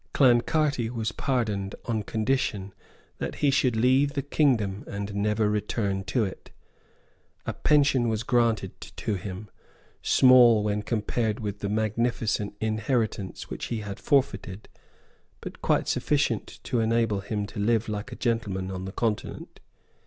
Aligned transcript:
Clancarty 0.15 0.89
was 0.89 1.11
pardoned 1.11 1.75
on 1.85 2.01
condition 2.01 2.73
that 3.19 3.35
he 3.35 3.51
should 3.51 3.75
leave 3.75 4.13
the 4.13 4.23
kingdom 4.23 4.83
and 4.87 5.13
never 5.13 5.47
return 5.47 6.03
to 6.05 6.25
it. 6.25 6.49
A 7.45 7.53
pension 7.53 8.09
was 8.09 8.23
granted 8.23 8.81
to 8.81 9.13
him, 9.13 9.51
small 10.01 10.63
when 10.63 10.81
compared 10.81 11.39
with 11.39 11.59
the 11.59 11.69
magnificent 11.69 12.55
inheritance 12.59 13.51
which 13.51 13.65
he 13.65 13.81
had 13.81 13.99
forfeited, 13.99 14.69
but 15.39 15.61
quite 15.61 15.87
sufficient 15.87 16.59
to 16.63 16.79
enable 16.79 17.19
him 17.19 17.45
to 17.45 17.59
live 17.59 17.87
like 17.87 18.11
a 18.11 18.15
gentleman 18.15 18.71
on 18.71 18.85
the 18.85 18.91
Continent. 18.91 19.59